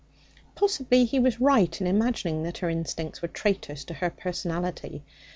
Possibly 0.55 1.05
he 1.05 1.19
was 1.19 1.39
right 1.39 1.79
in 1.79 1.85
imagining 1.85 2.41
that 2.41 2.57
her 2.57 2.69
instincts 2.71 3.21
were 3.21 3.27
traitors 3.27 3.85
to 3.85 3.93
her 3.93 4.09
personality. 4.09 5.03